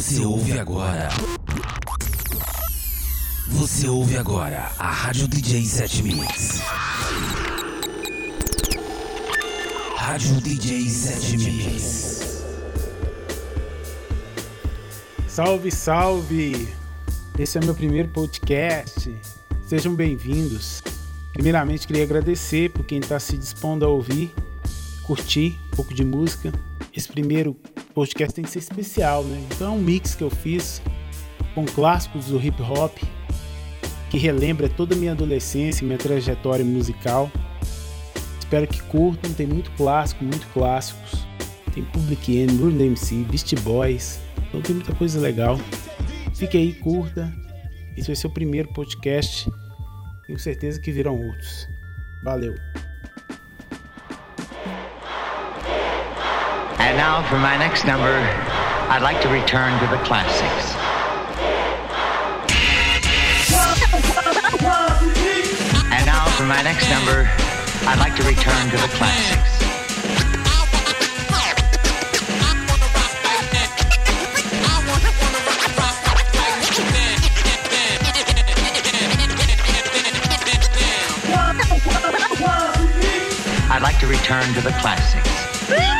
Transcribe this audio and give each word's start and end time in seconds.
Você 0.00 0.24
ouve 0.24 0.58
agora. 0.58 1.10
Você 3.48 3.86
ouve 3.86 4.16
agora 4.16 4.72
a 4.78 4.90
Rádio 4.90 5.28
DJ 5.28 5.62
7 5.66 6.02
Mix. 6.02 6.60
Rádio 9.96 10.40
DJ 10.40 10.88
7 10.88 11.36
Mix. 11.36 12.42
Salve, 15.28 15.70
salve! 15.70 16.66
Esse 17.38 17.58
é 17.58 17.60
meu 17.60 17.74
primeiro 17.74 18.08
podcast. 18.08 19.14
Sejam 19.66 19.94
bem-vindos. 19.94 20.82
Primeiramente, 21.34 21.86
queria 21.86 22.04
agradecer 22.04 22.70
por 22.70 22.86
quem 22.86 23.00
está 23.00 23.20
se 23.20 23.36
dispondo 23.36 23.84
a 23.84 23.88
ouvir, 23.88 24.32
curtir 25.02 25.60
um 25.66 25.76
pouco 25.76 25.92
de 25.92 26.06
música. 26.06 26.50
Esse 26.96 27.08
primeiro 27.08 27.54
podcast 27.90 28.34
tem 28.34 28.44
que 28.44 28.50
ser 28.50 28.60
especial, 28.60 29.24
né? 29.24 29.42
Então 29.50 29.68
é 29.68 29.70
um 29.70 29.80
mix 29.80 30.14
que 30.14 30.22
eu 30.22 30.30
fiz 30.30 30.82
com 31.54 31.64
clássicos 31.64 32.26
do 32.26 32.40
hip 32.40 32.60
hop 32.62 32.96
que 34.10 34.18
relembra 34.18 34.68
toda 34.68 34.94
a 34.94 34.98
minha 34.98 35.12
adolescência, 35.12 35.86
minha 35.86 35.98
trajetória 35.98 36.64
musical. 36.64 37.30
Espero 38.38 38.66
que 38.66 38.82
curtam, 38.82 39.32
tem 39.32 39.46
muito 39.46 39.70
clássico, 39.72 40.24
muito 40.24 40.46
clássicos. 40.48 41.24
Tem 41.72 41.84
Public 41.84 42.36
Enemy, 42.36 42.58
Bruno 42.58 42.78
DMC, 42.78 43.24
Beast 43.30 43.54
Boys, 43.60 44.20
então 44.48 44.60
tem 44.60 44.74
muita 44.74 44.92
coisa 44.94 45.20
legal. 45.20 45.56
Fique 46.34 46.58
aí, 46.58 46.74
curta. 46.74 47.32
Esse 47.96 48.08
vai 48.08 48.16
ser 48.16 48.26
o 48.26 48.30
primeiro 48.30 48.72
podcast. 48.72 49.48
Tenho 50.26 50.38
certeza 50.38 50.80
que 50.80 50.90
virão 50.90 51.20
outros. 51.20 51.68
Valeu! 52.24 52.89
Now 57.00 57.22
for 57.30 57.38
my 57.38 57.56
next 57.56 57.86
number, 57.86 58.12
I'd 58.92 59.00
like 59.00 59.22
to 59.22 59.28
return 59.30 59.72
to 59.80 59.86
the 59.86 59.96
classics. 60.04 60.74
And 65.96 66.04
now 66.04 66.26
for 66.36 66.44
my 66.44 66.60
next 66.60 66.90
number, 66.90 67.26
I'd 67.88 67.98
like 67.98 68.14
to 68.16 68.22
return 68.24 68.68
to 68.68 68.76
the 68.76 68.92
classics. 68.98 69.50
I'd 83.70 83.80
like 83.82 83.98
to 84.00 84.06
return 84.06 84.52
to 84.52 84.60
the 84.60 84.72
classics. 84.82 85.99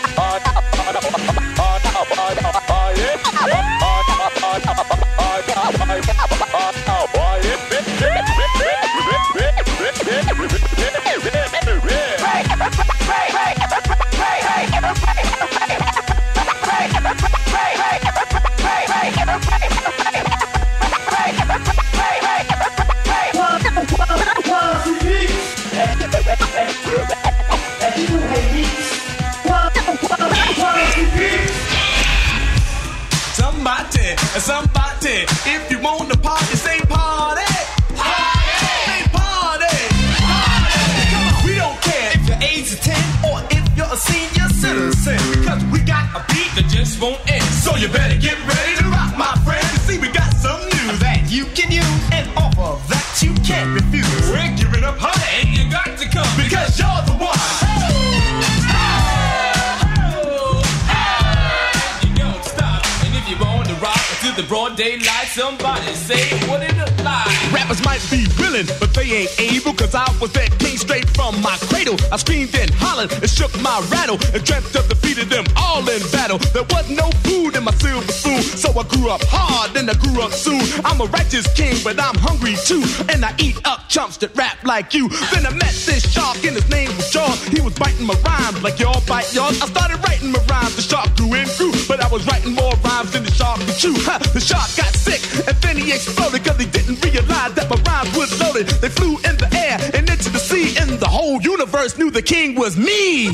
Say 66.11 66.47
what 66.47 66.61
it 66.61 66.75
look 66.75 66.91
like. 67.03 67.31
Rappers 67.53 67.81
might 67.83 68.03
be 68.11 68.27
willing, 68.39 68.67
but 68.79 68.93
they 68.93 69.07
ain't 69.23 69.33
able. 69.39 69.73
Cause 69.73 69.95
I 69.95 70.07
was 70.19 70.31
that 70.33 70.51
king 70.59 70.77
straight 70.77 71.07
from 71.09 71.41
my 71.41 71.55
cradle. 71.69 71.95
I 72.11 72.17
screamed 72.17 72.53
and 72.55 72.71
hollered 72.75 73.11
and 73.11 73.29
shook 73.29 73.51
my 73.61 73.79
rattle 73.89 74.19
and 74.33 74.43
dreamt 74.43 74.75
of 74.75 74.87
defeating 74.89 75.29
them 75.29 75.30
all 75.71 75.87
in 75.87 76.03
battle. 76.11 76.37
There 76.51 76.67
was 76.75 76.89
no 76.89 77.07
food 77.23 77.55
in 77.55 77.63
my 77.63 77.71
silver 77.79 78.11
spoon, 78.11 78.41
so 78.41 78.69
I 78.77 78.83
grew 78.91 79.09
up 79.09 79.21
hard 79.23 79.75
and 79.77 79.89
I 79.89 79.93
grew 79.93 80.21
up 80.21 80.33
soon. 80.33 80.61
I'm 80.83 80.99
a 80.99 81.05
righteous 81.05 81.47
king, 81.55 81.75
but 81.83 81.95
I'm 81.99 82.17
hungry 82.19 82.55
too. 82.69 82.83
And 83.07 83.23
I 83.23 83.31
eat 83.39 83.57
up 83.65 83.87
chumps 83.87 84.17
that 84.17 84.35
rap 84.35 84.57
like 84.63 84.93
you. 84.93 85.07
Then 85.31 85.45
I 85.45 85.53
met 85.55 85.75
this 85.87 86.03
shark 86.11 86.43
and 86.43 86.55
his 86.59 86.67
name 86.69 86.91
was 86.97 87.09
Jaws. 87.09 87.41
He 87.47 87.61
was 87.61 87.73
biting 87.75 88.05
my 88.05 88.17
rhymes 88.25 88.61
like 88.61 88.79
y'all 88.79 89.01
bite 89.07 89.33
yours. 89.33 89.61
I 89.61 89.67
started 89.67 89.99
writing 90.03 90.31
my 90.31 90.43
rhymes, 90.51 90.75
the 90.75 90.81
shark 90.81 91.15
grew 91.15 91.33
and 91.33 91.49
grew. 91.57 91.71
But 91.87 92.03
I 92.03 92.07
was 92.11 92.25
writing 92.27 92.53
more 92.53 92.75
rhymes 92.83 93.13
than 93.13 93.23
the 93.23 93.31
shark 93.31 93.59
could 93.61 93.77
chew. 93.77 93.95
Huh, 93.95 94.19
the 94.35 94.41
shark 94.41 94.67
got 94.75 94.91
sick 94.93 95.21
and 95.47 95.55
then 95.63 95.77
he 95.77 95.91
exploded 95.91 96.43
cause 96.43 96.59
he 96.59 96.65
didn't 96.65 97.03
realize 97.03 97.53
that 97.55 97.67
my 97.69 97.79
rhymes 97.87 98.11
was 98.17 98.29
loaded. 98.41 98.67
They 98.83 98.89
flew 98.89 99.15
in 99.29 99.37
the 99.37 99.49
air 99.55 99.79
and 99.93 100.09
into 100.09 100.29
the 100.29 100.39
sea, 100.39 100.75
and 100.77 100.99
the 100.99 101.07
whole 101.07 101.41
universe 101.41 101.97
knew 101.97 102.11
the 102.11 102.21
king 102.21 102.55
was 102.55 102.75
me. 102.77 103.31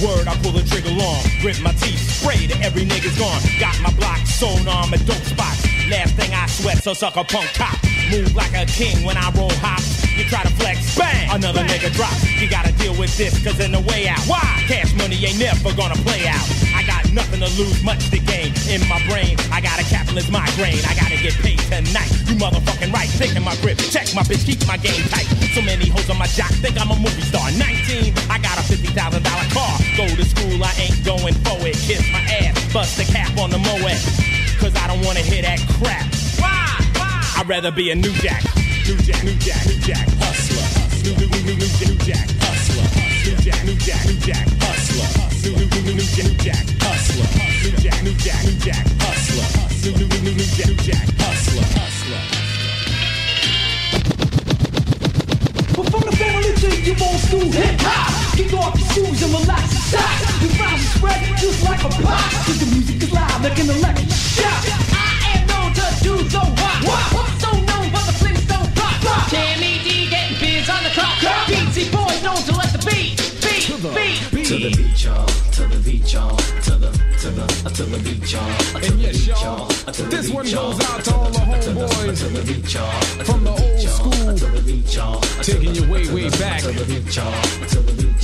Word, 0.00 0.28
I 0.28 0.34
pull 0.42 0.52
the 0.52 0.64
trigger 0.64 0.90
long. 0.90 1.20
Grit 1.40 1.60
my 1.60 1.72
teeth, 1.72 2.00
spray 2.00 2.46
to 2.48 2.56
every 2.64 2.84
nigga's 2.84 3.16
gone. 3.18 3.40
Got 3.60 3.76
my 3.80 3.92
block 3.96 4.18
sewn 4.26 4.66
on 4.68 4.90
my 4.90 4.96
dope 5.04 5.24
spots. 5.24 5.64
Last 5.88 6.16
thing 6.16 6.32
I 6.32 6.46
sweat, 6.46 6.82
so 6.82 6.92
suck 6.94 7.16
a 7.16 7.24
punk 7.24 7.52
cop. 7.54 7.76
Move 8.10 8.34
like 8.34 8.54
a 8.54 8.66
king 8.66 9.04
when 9.04 9.16
I 9.16 9.30
roll 9.36 9.52
hop. 9.62 9.80
You 10.16 10.24
try 10.28 10.42
to 10.42 10.52
flex, 10.60 10.96
bang, 10.98 11.30
another 11.30 11.62
nigga 11.64 11.92
drop. 11.94 12.12
You 12.40 12.48
gotta 12.48 12.72
deal 12.72 12.96
with 12.98 13.16
this, 13.16 13.42
cause 13.44 13.60
in 13.60 13.72
the 13.72 13.80
way 13.80 14.08
out. 14.08 14.20
Why? 14.26 14.42
Cash 14.66 14.92
money 14.94 15.16
ain't 15.24 15.38
never 15.38 15.72
gonna 15.74 15.96
play 16.02 16.26
out. 16.26 16.44
I 16.74 16.79
nothing 17.12 17.40
to 17.40 17.50
lose, 17.58 17.82
much 17.82 18.10
to 18.10 18.18
gain. 18.18 18.52
In 18.70 18.80
my 18.88 19.00
brain, 19.08 19.36
I 19.50 19.60
got 19.60 19.78
a 19.80 19.84
capitalist 19.84 20.30
migraine. 20.30 20.82
I 20.86 20.94
gotta 20.94 21.18
get 21.18 21.34
paid 21.42 21.58
tonight. 21.70 22.10
You 22.26 22.34
motherfucking 22.38 22.92
right, 22.92 23.08
picking 23.18 23.42
my 23.42 23.56
grip. 23.62 23.78
Check 23.78 24.14
my 24.14 24.22
bitch, 24.22 24.46
keep 24.46 24.60
my 24.66 24.76
game 24.76 25.02
tight. 25.10 25.26
So 25.54 25.62
many 25.62 25.88
hoes 25.88 26.08
on 26.10 26.18
my 26.18 26.26
jock, 26.26 26.50
think 26.62 26.80
I'm 26.80 26.90
a 26.90 26.96
movie 26.96 27.22
star. 27.22 27.50
19, 27.52 28.14
I 28.30 28.38
got 28.38 28.58
a 28.58 28.64
$50,000 28.66 28.94
car. 29.54 29.74
Go 29.96 30.06
to 30.06 30.24
school, 30.24 30.62
I 30.62 30.72
ain't 30.78 31.04
going 31.04 31.34
for 31.46 31.58
it. 31.66 31.76
Kiss 31.86 32.04
my 32.12 32.22
ass, 32.42 32.54
bust 32.72 32.96
the 32.96 33.04
cap 33.10 33.36
on 33.38 33.50
the 33.50 33.58
Moet. 33.58 33.98
Cause 34.58 34.74
I 34.76 34.86
don't 34.86 35.04
wanna 35.04 35.20
hear 35.20 35.42
that 35.42 35.58
crap. 35.80 36.06
Why? 36.38 36.68
Why? 36.96 37.40
I'd 37.40 37.48
rather 37.48 37.70
be 37.70 37.90
a 37.90 37.94
new 37.94 38.12
jack. 38.20 38.44
New 38.86 38.96
jack, 38.98 39.24
new 39.24 39.34
jack, 39.36 39.66
new 39.66 39.78
jack, 39.80 40.06
hustler. 40.18 40.66
New, 41.04 41.16
new, 41.16 41.28
new, 41.28 41.42
new, 41.44 41.56
new, 41.56 41.92
new 41.92 41.98
jack, 42.04 42.28
hustler. 42.40 43.09
New 43.30 43.36
jack, 43.36 43.62
new 43.64 43.76
jack, 43.76 44.06
new 44.06 44.18
jack, 44.26 44.42
hustler. 44.58 45.06
New, 45.46 45.54
new, 45.54 45.62
new, 45.70 45.94
new, 45.94 46.02
new, 46.02 46.02
new 46.02 46.34
jack, 46.42 46.66
hustler. 46.82 47.30
New 47.62 47.70
jack, 47.78 48.02
new 48.02 48.10
jack, 48.18 48.42
new 48.42 48.58
jack, 48.58 48.82
hustler. 48.98 49.46
New, 49.86 49.94
new, 50.02 50.08
new, 50.18 50.34
new, 50.34 50.50
jack, 50.58 50.66
new 50.66 50.74
jack, 50.82 51.06
hustler. 51.22 51.62
Hustler. 51.78 52.22
But 55.78 55.86
from 55.94 56.02
the 56.10 56.14
family 56.18 56.50
to 56.58 56.74
your 56.82 56.98
old 57.06 57.22
school 57.22 57.46
hip 57.54 57.78
hop, 57.86 58.10
kick 58.34 58.50
off 58.50 58.74
your 58.74 58.88
shoes 58.98 59.22
and 59.22 59.30
relax 59.30 59.78
and 59.78 59.84
stop. 59.94 60.10
Your 60.42 60.50
rhymes 60.58 60.90
spread 60.90 61.22
just 61.38 61.62
like 61.62 61.86
a 61.86 61.90
pop. 62.02 62.34
Cause 62.50 62.58
the 62.58 62.66
music 62.74 62.98
is 62.98 63.12
loud 63.14 63.46
like 63.46 63.58
an 63.62 63.70
electric 63.70 64.10
shock. 64.10 64.58
I 64.90 65.38
am 65.38 65.46
known 65.46 65.70
to 65.78 65.86
do 66.02 66.18
the. 66.18 66.42
What? 66.82 67.30
So 67.38 67.54
known 67.54 67.94
for 67.94 68.02
the 68.10 68.14
Flintstone 68.18 68.74
pop. 68.74 69.30
Tammy 69.30 69.78
D 69.86 70.10
getting 70.10 70.34
biz 70.42 70.66
on 70.66 70.82
the 70.82 70.90
clock. 70.90 71.14
BT 71.46 71.94
boys 71.94 72.22
known 72.26 72.42
to 72.42 72.58
let 72.58 72.74
the 72.74 72.79
beat, 73.88 74.28
beat. 74.32 74.46
To 74.46 74.58
the 74.58 74.70
beat, 74.76 75.04
y'all. 75.04 75.26
To 75.26 75.62
the 75.66 75.80
beat, 75.82 76.12
y'all. 76.12 76.36
To 76.36 76.72
the 76.72 76.90
to 77.20 77.30
the 77.30 77.42
uh, 77.64 77.70
to 77.70 77.82
the 77.84 77.98
beat, 78.04 78.32
y'all. 78.32 78.42
Uh, 78.42 78.80
to 78.80 78.86
And 78.86 78.98
the 78.98 79.02
yes, 79.02 79.18
beat, 79.18 79.28
y'all, 79.28 79.66
the 79.68 79.79
this 79.94 80.30
one 80.30 80.44
goes 80.44 80.80
out 80.90 81.04
to 81.04 81.14
all 81.14 81.30
the 81.30 81.38
homeboys 81.38 82.22
from 83.24 83.44
the 83.44 83.50
old 83.50 83.80
school, 83.80 85.42
taking 85.42 85.74
you 85.74 85.90
way, 85.90 86.06
way 86.12 86.30
back 86.38 86.62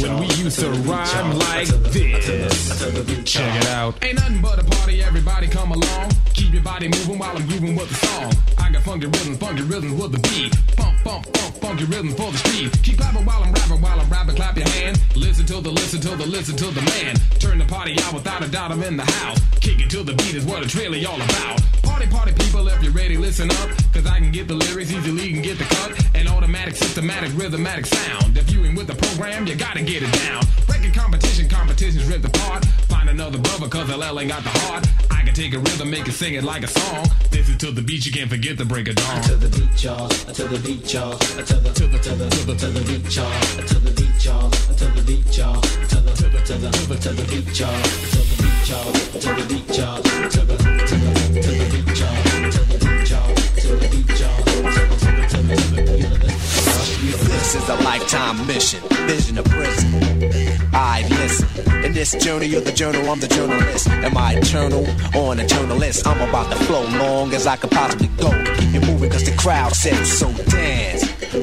when 0.01 0.19
we 0.21 0.27
used 0.35 0.61
to 0.61 0.71
rhyme 0.71 1.39
like 1.39 1.69
this. 1.93 3.25
Check 3.25 3.63
it 3.63 3.69
out. 3.69 4.05
Ain't 4.05 4.17
nothing 4.17 4.41
but 4.41 4.59
a 4.61 4.65
party, 4.65 5.03
everybody 5.03 5.49
come 5.49 5.73
along. 5.73 6.11
Keep 6.35 6.53
your 6.53 6.63
body 6.63 6.89
moving 6.89 7.19
while 7.19 7.37
I'm 7.37 7.47
grooving 7.47 7.75
with 7.75 7.89
the 7.89 8.07
song. 8.07 8.33
I 8.59 8.71
got 8.71 8.83
funky 8.83 9.07
rhythm, 9.07 9.37
funky 9.37 9.63
rhythm 9.63 9.99
with 9.99 10.13
the 10.13 10.19
beat. 10.29 10.55
Pump, 10.77 11.03
pump, 11.03 11.33
pump, 11.33 11.57
funky 11.57 11.85
rhythm 11.85 12.11
for 12.11 12.31
the 12.31 12.39
street. 12.39 12.71
Keep 12.83 12.99
clapping 12.99 13.25
while 13.25 13.43
I'm 13.43 13.53
rapping, 13.53 13.81
while 13.81 13.99
I'm 13.99 14.09
rapping, 14.11 14.37
clap 14.37 14.57
your 14.57 14.69
hands. 14.69 14.99
Listen 15.17 15.47
to 15.47 15.61
the, 15.61 15.71
listen 15.71 16.01
to 16.03 16.17
the, 16.17 16.27
listen 16.27 16.57
to 16.57 16.67
the 16.67 16.83
man. 16.83 17.17
Turn 17.39 17.59
the 17.59 17.65
party 17.65 17.97
out 18.03 18.13
without 18.13 18.45
a 18.45 18.49
doubt, 18.49 18.73
I'm 18.73 18.83
in 18.83 18.97
the 18.97 19.05
house. 19.05 19.41
Kick 19.61 19.81
it 19.81 19.91
to 19.91 20.03
the 20.03 20.13
beat 20.15 20.35
is 20.35 20.45
what 20.45 20.63
it's 20.63 20.75
really 20.75 21.05
all 21.07 21.21
about. 21.21 21.56
Party, 21.97 22.11
party 22.11 22.33
people, 22.45 22.69
if 22.69 22.83
you're 22.83 22.93
ready, 22.93 23.17
listen 23.17 23.51
up. 23.51 23.71
Cause 23.95 24.05
I 24.05 24.19
can 24.19 24.31
get 24.31 24.49
the 24.49 24.53
lyrics, 24.55 24.93
easily 24.93 25.33
can 25.33 25.41
get 25.41 25.57
the 25.57 25.65
cut. 25.65 25.97
An 26.15 26.29
automatic, 26.29 26.77
systematic, 26.77 27.31
rhythmatic 27.31 27.87
sound. 27.87 28.37
If 28.37 28.53
you 28.53 28.63
ain't 28.67 28.77
with 28.77 28.87
the 28.87 28.95
program, 28.95 29.47
you 29.47 29.55
gotta 29.55 29.81
get 29.83 30.03
it 30.03 30.13
down. 30.13 30.43
Record 30.69 30.93
competition, 30.93 31.49
competitions 31.49 32.05
ripped 32.05 32.27
apart. 32.27 32.67
Find 32.93 33.09
another 33.09 33.39
brother, 33.39 33.67
cause 33.69 33.89
LL 33.89 34.21
ain't 34.21 34.29
got 34.29 34.43
the 34.43 34.51
heart. 34.61 34.87
I 35.11 35.23
can 35.25 35.33
take 35.33 35.55
a 35.55 35.59
rhythm, 35.59 35.89
make 35.89 36.07
it 36.07 36.13
sing 36.13 36.35
it 36.35 36.45
like 36.45 36.65
a 36.65 36.69
song. 36.69 37.07
This 37.31 37.49
is 37.49 37.57
to 37.65 37.71
the 37.71 37.81
beat, 37.81 38.05
you 38.05 38.13
can't 38.13 38.29
forget 38.29 38.59
the 38.59 38.67
break 38.67 38.89
of 38.89 38.97
dawn. 38.97 39.23
To 39.23 39.37
the 39.37 39.49
beat, 39.49 39.83
y'all. 39.83 40.05
Uh, 40.05 40.33
To 40.37 40.45
the 40.49 40.59
beat, 40.59 40.93
y'all. 40.93 41.15
Uh, 41.15 41.17
To 41.49 41.55
the 41.65 41.73
to 41.73 41.87
the 41.87 41.99
to 41.99 42.11
the 42.15 42.29
to 42.29 42.45
the 42.45 42.55
to 42.57 42.67
the 42.77 42.81
beat, 42.93 43.17
y'all. 43.17 43.33
Uh, 43.33 43.63
To 43.73 43.79
the 43.81 43.91
beat, 43.97 44.23
y'all. 44.23 44.47
Uh, 44.47 44.77
To 44.77 44.85
the 44.85 45.01
beat, 45.01 45.39
y'all. 45.39 45.61
To 45.63 45.97
the 46.05 46.13
to 46.13 46.29
the 46.29 46.41
to 46.45 46.55
the 46.61 46.97
to 47.01 47.09
the 47.17 47.25
beat, 47.25 47.59
y'all. 47.59 47.73
To 47.73 48.21
the 48.21 48.37
beat, 48.37 48.69
y'all. 48.69 48.85
Uh, 48.85 49.17
To 49.17 49.31
the 49.33 49.45
beat, 49.49 49.79
y'all. 49.79 50.03
To 50.03 50.11
the 50.13 50.29
to 50.29 50.45
the 50.45 50.87
to 50.87 50.95
the 51.01 51.06
This 57.37 57.55
is 57.55 57.69
a 57.69 57.75
lifetime 57.85 58.47
mission, 58.47 58.81
vision 59.07 59.39
of 59.39 59.45
prison. 59.45 60.03
I 60.73 61.07
listen. 61.11 61.85
In 61.85 61.93
this 61.93 62.13
journey 62.13 62.55
of 62.55 62.65
the 62.65 62.73
journal, 62.73 63.11
I'm 63.11 63.21
the 63.21 63.29
journalist. 63.29 63.89
Am 63.89 64.17
I 64.17 64.35
eternal 64.35 64.87
or 65.15 65.33
an 65.33 65.47
journalist? 65.47 66.07
I'm 66.07 66.27
about 66.27 66.51
to 66.53 66.59
flow 66.65 66.85
long 66.99 67.35
as 67.35 67.47
I 67.47 67.57
could 67.57 67.71
possibly 67.71 68.09
go. 68.17 68.31
You 68.73 68.81
moving 68.81 69.11
cause 69.11 69.25
the 69.25 69.37
crowd 69.37 69.75
says 69.75 70.19
so 70.19 70.33
dance. 70.51 70.76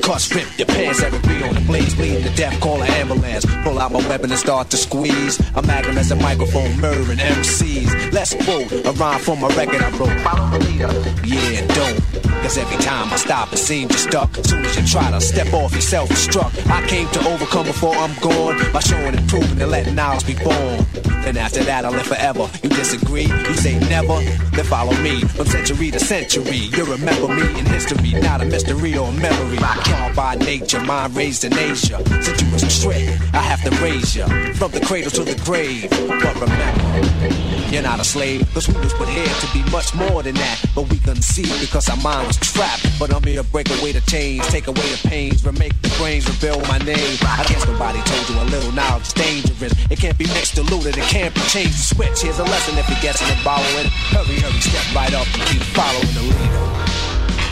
Cuss 0.03 0.35
rip 0.35 0.45
your 0.59 0.67
pants, 0.67 1.01
every 1.01 1.19
beat 1.19 1.41
on 1.43 1.55
the 1.55 1.61
blaze, 1.61 1.95
bleeding 1.95 2.23
to 2.23 2.35
death, 2.35 2.59
call 2.59 2.81
an 2.81 2.89
ambulance. 2.91 3.45
Pull 3.63 3.79
out 3.79 3.93
my 3.93 4.05
weapon 4.09 4.31
and 4.31 4.39
start 4.39 4.69
to 4.71 4.77
squeeze. 4.77 5.39
A 5.55 5.61
magnum 5.61 5.97
as 5.97 6.11
a 6.11 6.17
microphone, 6.17 6.77
murdering 6.81 7.19
MCs. 7.19 8.11
Let's 8.11 8.33
quote 8.43 8.69
a 8.85 8.91
rhyme 8.91 9.21
from 9.21 9.39
record 9.55 9.81
I 9.81 9.89
wrote. 9.91 10.09
The 10.51 10.59
leader. 10.67 10.91
Yeah, 11.25 11.65
don't. 11.67 12.23
Cause 12.43 12.57
every 12.57 12.75
time 12.83 13.13
I 13.13 13.15
stop, 13.15 13.53
it 13.53 13.57
seems 13.57 13.91
you're 13.91 14.11
stuck. 14.11 14.35
Soon 14.45 14.65
as 14.65 14.75
you 14.75 14.85
try 14.85 15.09
to 15.09 15.21
step 15.21 15.53
off, 15.53 15.73
you 15.73 15.79
self-destruct. 15.79 16.69
I 16.69 16.85
came 16.87 17.07
to 17.11 17.25
overcome 17.25 17.65
before 17.65 17.95
I'm 17.95 18.13
gone 18.19 18.73
by 18.73 18.81
showing 18.81 19.15
and 19.15 19.29
proving 19.29 19.61
and 19.61 19.71
letting 19.71 19.95
knowledge 19.95 20.27
be 20.27 20.35
born. 20.35 21.12
Then 21.23 21.37
after 21.37 21.63
that, 21.63 21.85
I'll 21.85 21.91
live 21.91 22.05
forever. 22.05 22.49
You 22.61 22.69
disagree? 22.69 23.23
You 23.25 23.53
say 23.53 23.79
never? 23.89 24.19
Then 24.51 24.65
follow 24.65 24.95
me 25.01 25.21
from 25.21 25.45
century 25.47 25.89
to 25.91 25.99
century. 25.99 26.57
You 26.75 26.83
remember 26.85 27.29
me 27.29 27.47
in 27.59 27.65
history, 27.65 28.11
not 28.21 28.41
a 28.41 28.45
mystery 28.45 28.97
or 28.97 29.07
a 29.07 29.11
memory. 29.13 29.57
Called 29.57 30.15
by 30.15 30.35
nature, 30.35 30.81
mind 30.81 31.15
raised 31.15 31.45
in 31.45 31.53
Asia. 31.53 32.03
Since 32.21 32.41
you 32.41 32.51
was 32.51 32.63
a 32.63 32.81
trick, 32.81 33.07
I 33.33 33.41
have 33.41 33.61
to 33.63 33.71
raise 33.81 34.15
you 34.15 34.25
from 34.55 34.71
the 34.71 34.81
cradle 34.81 35.11
to 35.11 35.23
the 35.23 35.35
grave. 35.45 35.89
But 35.89 36.35
remember, 36.41 37.52
you're 37.73 37.81
not 37.81 37.99
a 37.99 38.03
slave. 38.03 38.45
Cause 38.53 38.69
we 38.69 38.77
was 38.77 38.93
here 39.09 39.25
to 39.25 39.47
be 39.51 39.63
much 39.71 39.93
more 39.95 40.21
than 40.21 40.35
that. 40.35 40.61
But 40.75 40.89
we 40.89 40.99
couldn't 40.99 41.23
see 41.23 41.49
because 41.59 41.89
our 41.89 41.97
mind 41.97 42.27
was 42.27 42.37
trapped. 42.37 42.85
But 42.99 43.13
I'm 43.13 43.23
here 43.23 43.41
to 43.41 43.49
break 43.49 43.69
away 43.81 43.91
the 43.91 44.01
chains, 44.01 44.45
take 44.47 44.67
away 44.67 44.85
the 44.93 45.01
pains, 45.07 45.43
remake 45.43 45.73
the 45.81 45.89
brains, 45.97 46.29
rebuild 46.29 46.61
my 46.67 46.77
name. 46.79 47.17
I 47.25 47.43
guess 47.49 47.65
nobody 47.65 47.99
told 48.05 48.29
you 48.29 48.35
a 48.39 48.45
little 48.53 48.71
knowledge 48.71 49.07
is 49.07 49.13
dangerous. 49.13 49.73
It 49.89 49.97
can't 49.97 50.17
be 50.17 50.25
mixed, 50.27 50.55
diluted, 50.55 50.97
it 50.97 51.09
can't 51.09 51.33
be 51.33 51.41
changed. 51.49 51.73
Switch, 51.73 52.21
here's 52.21 52.37
a 52.37 52.43
lesson 52.43 52.77
if 52.77 52.87
you're 52.87 53.01
guessing 53.01 53.27
and 53.27 53.43
borrowing. 53.43 53.89
Hurry, 54.13 54.37
hurry, 54.39 54.61
step 54.61 54.85
right 54.93 55.13
up 55.13 55.25
and 55.33 55.43
keep 55.49 55.61
following 55.73 56.13
the 56.13 56.21
leader. 56.29 56.61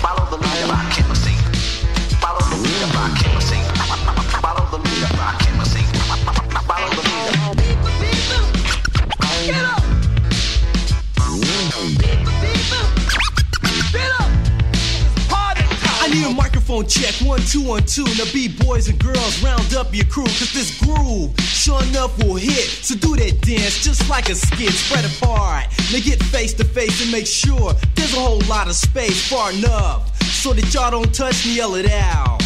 Follow 0.05 0.29
the 0.29 0.37
leader, 0.37 0.69
can't 0.93 1.17
see. 1.17 1.35
Follow 2.21 2.45
the 2.45 2.61
leader, 2.61 2.89
I 2.93 3.09
can't 3.17 3.70
microphone 16.71 16.87
check, 16.87 17.27
one, 17.27 17.41
two, 17.41 17.61
one, 17.61 17.83
two. 17.83 18.05
Now 18.17 18.31
be 18.31 18.47
boys 18.47 18.87
and 18.87 18.97
girls, 18.97 19.43
round 19.43 19.73
up 19.73 19.93
your 19.93 20.05
crew, 20.05 20.23
cause 20.23 20.53
this 20.53 20.79
groove 20.79 21.37
sure 21.39 21.83
enough 21.83 22.17
will 22.23 22.35
hit. 22.35 22.67
So 22.67 22.95
do 22.95 23.15
that 23.17 23.41
dance 23.41 23.83
just 23.83 24.09
like 24.09 24.29
a 24.29 24.35
skit, 24.35 24.71
spread 24.71 25.05
apart. 25.05 25.65
Now 25.91 25.99
get 25.99 26.23
face 26.23 26.53
to 26.55 26.63
face 26.63 27.01
and 27.01 27.11
make 27.11 27.27
sure 27.27 27.73
there's 27.95 28.13
a 28.13 28.19
whole 28.19 28.39
lot 28.47 28.67
of 28.67 28.75
space 28.75 29.29
far 29.29 29.51
enough. 29.51 30.20
So 30.31 30.53
that 30.53 30.73
y'all 30.73 30.89
don't 30.89 31.13
touch 31.13 31.45
me, 31.45 31.57
yell 31.57 31.75
it 31.75 31.91
out. 31.91 32.39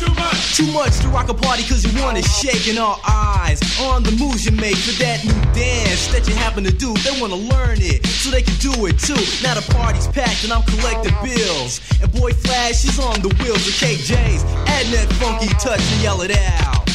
too 0.00 0.12
much. 0.14 0.56
Too 0.56 0.66
much 0.72 0.98
to 1.00 1.08
rock 1.08 1.28
a 1.28 1.34
party 1.34 1.62
cause 1.62 1.84
you 1.84 2.02
wanna 2.02 2.22
shake 2.22 2.66
and 2.68 2.78
all 2.78 3.00
eyes 3.06 3.60
on 3.80 4.02
the 4.02 4.10
moves 4.12 4.44
you 4.44 4.52
make 4.52 4.76
for 4.76 4.92
that 5.02 5.24
new 5.24 5.38
dance 5.54 6.08
that 6.08 6.26
you 6.26 6.34
happen 6.34 6.64
to 6.64 6.72
do. 6.72 6.94
They 7.04 7.20
wanna 7.20 7.36
learn 7.36 7.78
it 7.80 8.04
so 8.06 8.30
they 8.30 8.42
can 8.42 8.56
do 8.58 8.86
it 8.86 8.98
too. 8.98 9.14
Now 9.42 9.54
the 9.54 9.64
party's 9.72 10.06
packed 10.08 10.42
and 10.44 10.52
I'm 10.52 10.62
collecting 10.62 11.14
bills. 11.22 11.80
And 12.02 12.10
boy 12.12 12.32
Flash 12.32 12.84
is 12.84 12.98
on 12.98 13.20
the 13.22 13.28
wheels 13.38 13.62
of 13.68 13.74
KJ's. 13.78 14.42
Adding 14.66 14.92
that 14.92 15.12
funky 15.20 15.48
touch 15.62 15.80
and 15.80 16.02
yell 16.02 16.22
it 16.22 16.36
out. 16.36 16.86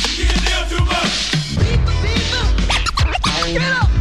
too 0.70 0.84
much. 0.84 1.38
Get 3.54 3.62
up! 3.62 3.97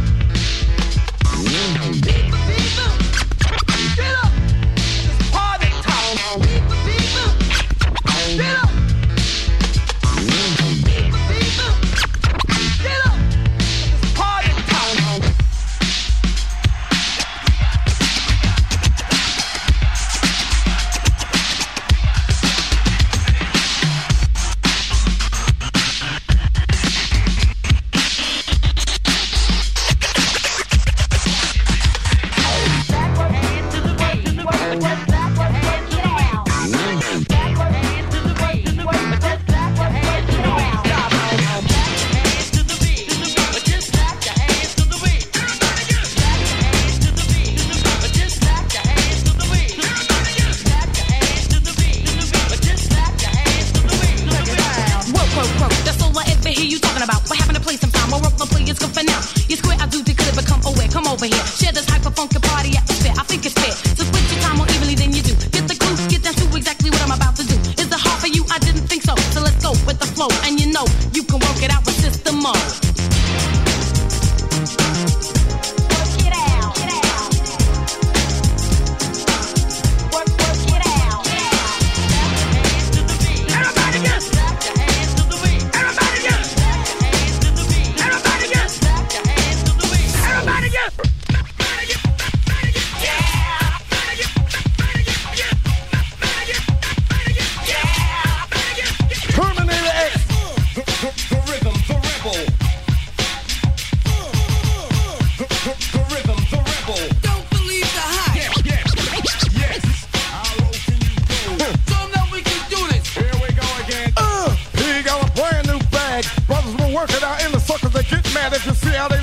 Funky 62.17 62.39
party 62.39 62.75
atmosphere. 62.75 63.13
I 63.15 63.23
think 63.25 63.45
it's 63.45 63.53
fair. 63.53 63.76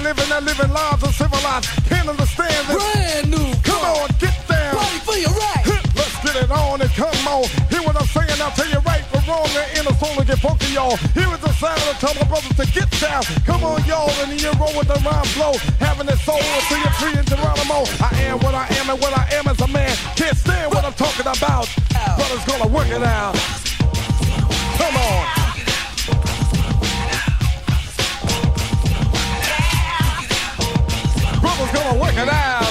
living, 0.05 0.31
and 0.31 0.45
living 0.45 0.71
lives 0.71 1.03
of 1.03 1.15
civilized. 1.17 1.67
Can't 1.89 2.09
understand 2.09 2.69
this. 2.69 2.77
Brand 2.77 3.31
new. 3.33 3.49
Come 3.65 3.81
on, 3.89 4.09
get 4.21 4.37
down. 4.45 4.77
party 4.77 5.01
for 5.01 5.17
your 5.17 5.33
right. 5.33 5.65
Let's 5.97 6.17
get 6.21 6.37
it 6.45 6.51
on 6.53 6.83
and 6.85 6.93
come 6.93 7.17
on. 7.25 7.49
Hear 7.73 7.81
what 7.89 7.97
I'm 7.97 8.07
saying? 8.13 8.37
I'll 8.37 8.53
tell 8.53 8.69
you 8.69 8.81
right 8.85 9.01
from 9.09 9.25
wrong. 9.25 9.49
And 9.57 9.81
in 9.81 9.85
a 9.89 9.95
soul 9.97 10.13
and 10.21 10.27
get 10.29 10.39
funky, 10.45 10.77
y'all. 10.77 10.97
Here 11.17 11.33
is 11.33 11.41
the 11.41 11.53
sound 11.57 11.81
of 11.89 11.97
tell 12.05 12.15
my 12.21 12.29
brothers 12.29 12.53
to 12.61 12.67
get 12.69 12.91
down. 13.01 13.25
Come 13.49 13.65
on, 13.65 13.81
y'all, 13.89 14.13
and 14.21 14.37
you 14.37 14.53
roll 14.61 14.77
with 14.77 14.93
the 14.93 15.01
rhyme 15.01 15.25
flow. 15.33 15.57
Having 15.81 16.07
that 16.13 16.21
soul 16.21 16.37
until 16.37 16.79
you're 16.85 16.97
free 17.01 17.17
in 17.17 17.25
Geronimo. 17.25 17.89
I 18.05 18.13
am 18.29 18.37
what 18.45 18.55
I 18.55 18.69
am, 18.77 18.93
and 18.93 19.01
what 19.01 19.17
I 19.17 19.25
am 19.41 19.49
as 19.49 19.59
a 19.65 19.69
man. 19.73 19.97
Can't 20.21 20.37
stand 20.37 20.69
what 20.69 20.85
I'm 20.85 20.95
talking 21.01 21.27
about. 21.27 21.65
Brothers 22.21 22.45
gonna 22.45 22.69
work 22.69 22.89
it 22.93 23.03
out. 23.03 23.35
Come 24.77 24.97
on. 25.01 25.44
check 32.15 32.29
it 32.29 32.33
out. 32.33 32.64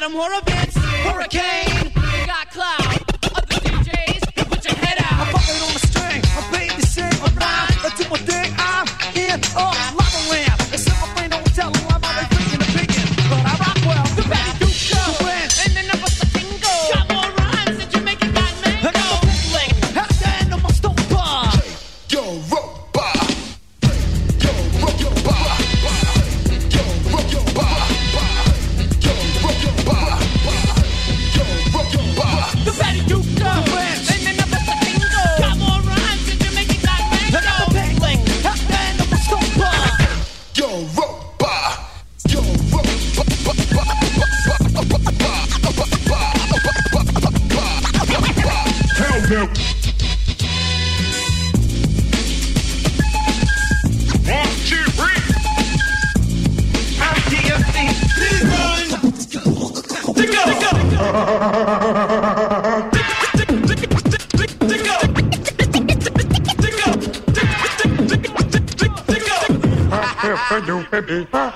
Adam 0.00 0.14
horrible. 0.14 0.39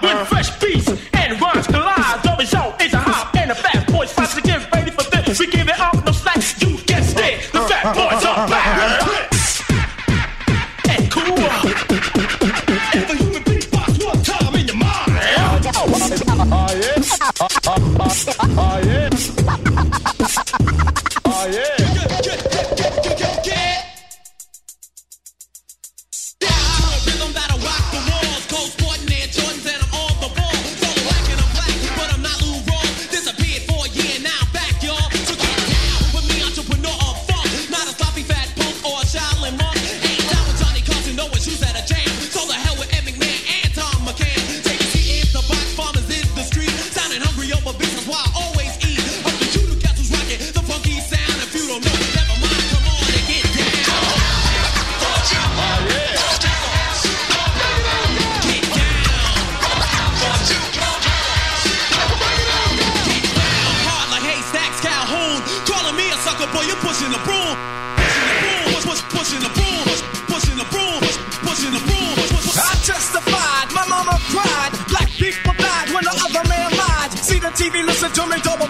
With 0.03 0.29
fresh 0.29 0.61
beats 0.61 1.14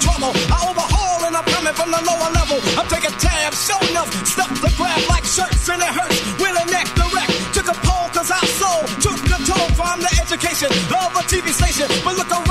trouble. 0.05 0.33
I 0.53 0.57
overhaul 0.69 1.25
and 1.25 1.35
I'm 1.35 1.49
coming 1.49 1.73
from 1.73 1.89
the 1.91 2.01
lower 2.05 2.31
level. 2.37 2.61
I'm 2.77 2.89
taking 2.93 3.17
tabs, 3.17 3.57
show 3.65 3.81
enough. 3.89 4.13
Stuff 4.29 4.53
the 4.61 4.71
grab 4.77 5.01
like 5.09 5.25
shirts 5.25 5.65
and 5.73 5.81
it 5.81 5.93
hurts. 5.97 6.21
Will 6.37 6.53
and 6.53 6.71
neck 6.71 6.87
direct. 6.93 7.33
Took 7.57 7.69
a 7.73 7.77
poll 7.81 8.07
cause 8.13 8.31
I 8.31 8.45
sold. 8.61 8.87
Took 9.01 9.19
control 9.25 9.67
from 9.73 10.05
the 10.05 10.13
education 10.21 10.69
of 10.93 11.09
a 11.17 11.23
TV 11.25 11.49
station. 11.51 11.89
But 12.05 12.21
look 12.21 12.31
around 12.31 12.44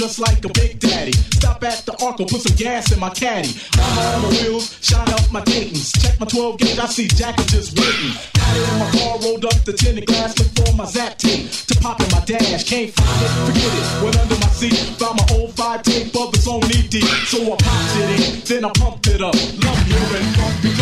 just 0.00 0.18
like 0.18 0.42
a 0.46 0.48
Big 0.54 0.80
Daddy. 0.80 1.12
Stop 1.12 1.62
at 1.62 1.84
the 1.84 1.92
Arco, 2.02 2.24
put 2.24 2.40
some 2.40 2.56
gas 2.56 2.90
in 2.90 2.98
my 2.98 3.10
caddy. 3.10 3.52
I'm 3.76 3.98
on 3.98 4.22
the 4.22 4.28
wheels, 4.40 4.78
shine 4.80 5.06
up 5.12 5.30
my 5.30 5.44
Dayton's. 5.44 5.92
Check 5.92 6.18
my 6.18 6.24
12 6.24 6.58
gauge, 6.58 6.78
I 6.78 6.86
see 6.86 7.06
Jackal 7.06 7.44
just 7.44 7.76
waiting. 7.76 8.16
Got 8.32 8.56
it 8.56 8.64
in 8.72 8.78
my 8.80 8.88
car, 8.96 9.18
rolled 9.20 9.44
up 9.44 9.60
the 9.68 9.74
tinted 9.74 10.06
glass, 10.06 10.32
before 10.32 10.72
for 10.72 10.76
my 10.76 10.86
Zapp 10.86 11.18
tape 11.18 11.50
to 11.68 11.74
pop 11.80 12.00
in 12.00 12.08
my 12.12 12.24
dash. 12.24 12.64
Can't 12.64 12.90
find 12.96 13.22
it, 13.24 13.32
forget 13.44 13.72
it. 13.76 14.02
Went 14.02 14.16
under 14.16 14.38
my 14.40 14.48
seat, 14.56 14.80
found 14.96 15.20
my 15.20 15.26
old 15.36 15.52
five 15.52 15.82
tape 15.82 16.16
of 16.16 16.32
its 16.32 16.48
on 16.48 16.60
knee 16.60 16.88
deep. 16.88 17.04
So 17.28 17.52
I 17.52 17.56
popped 17.60 17.96
it 18.00 18.08
in, 18.16 18.40
then 18.48 18.64
I 18.64 18.72
pumped 18.72 19.06
it 19.06 19.20
up. 19.20 19.34
Love 19.36 19.82
hearing 19.84 20.32
funky 20.32 20.79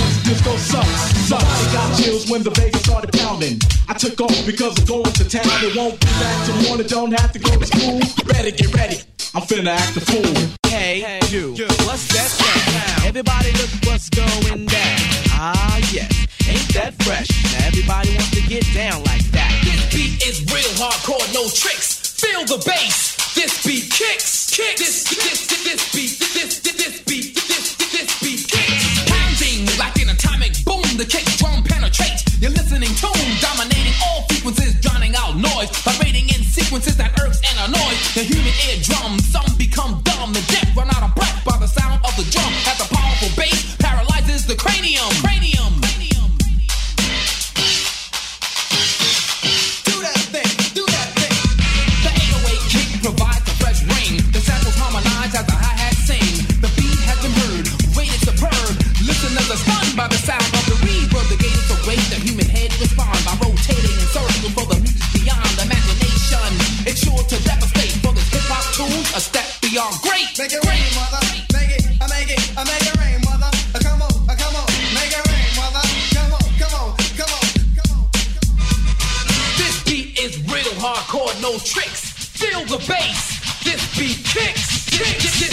my 1.31 1.37
got 1.75 1.93
chills 2.01 2.31
when 2.31 2.43
the 2.43 2.51
bass 2.53 2.73
started 2.81 3.13
pounding. 3.13 3.61
I 3.87 3.93
took 3.93 4.19
off 4.19 4.33
because 4.47 4.79
I'm 4.81 4.87
going 4.87 5.13
to 5.13 5.29
town. 5.29 5.45
It 5.61 5.77
won't 5.77 6.01
be 6.01 6.07
back 6.07 6.47
till 6.47 6.57
morning. 6.65 6.87
Don't 6.87 7.13
have 7.13 7.33
to 7.33 7.39
go 7.39 7.53
to 7.53 7.67
school. 7.67 8.01
Better 8.25 8.51
get 8.51 8.73
ready. 8.73 8.97
I'm 9.35 9.43
finna 9.45 9.77
act 9.77 9.97
a 9.97 10.01
fool. 10.01 10.25
Hey, 10.73 11.01
hey 11.01 11.21
you, 11.29 11.53
you, 11.53 11.69
what's 11.85 12.09
that 12.17 12.33
sound? 12.33 13.05
Everybody 13.05 13.53
look 13.61 13.69
what's 13.85 14.09
going 14.09 14.65
down. 14.73 15.01
Ah, 15.37 15.77
yes, 15.93 16.09
ain't 16.49 16.69
that 16.73 16.97
fresh? 17.05 17.29
Everybody 17.67 18.09
wants 18.17 18.31
to 18.33 18.41
get 18.49 18.65
down 18.73 19.05
like 19.05 19.25
that. 19.37 19.53
This 19.69 19.85
beat 19.93 20.25
is 20.25 20.41
real 20.49 20.73
hardcore, 20.81 21.21
no 21.35 21.45
tricks. 21.53 22.17
Feel 22.17 22.45
the 22.47 22.57
bass. 22.65 23.17
This 23.35 23.53
beat 23.67 23.91
kicks, 23.93 24.49
kicks. 24.49 24.81
This 24.81 25.08
eardrum. 38.67 39.19
Some 39.21 39.58
Kick, 84.99 85.17
kick. 85.21 85.48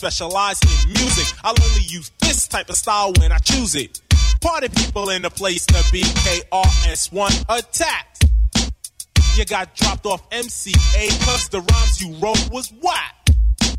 specialize 0.00 0.58
in 0.62 0.92
music. 0.94 1.26
I'll 1.44 1.54
only 1.62 1.82
use 1.82 2.10
this 2.20 2.48
type 2.48 2.70
of 2.70 2.76
style 2.76 3.12
when 3.18 3.32
I 3.32 3.36
choose 3.36 3.74
it. 3.74 4.00
Party 4.40 4.70
people 4.70 5.10
in 5.10 5.20
the 5.20 5.28
place 5.28 5.66
to 5.66 5.92
be 5.92 6.00
KRS-One 6.00 7.32
attacked. 7.50 8.24
You 9.36 9.44
got 9.44 9.74
dropped 9.74 10.06
off 10.06 10.28
MCA 10.30 11.08
cause 11.26 11.50
the 11.50 11.60
rhymes 11.60 12.00
you 12.00 12.14
wrote 12.14 12.50
was 12.50 12.72
whack. 12.82 13.19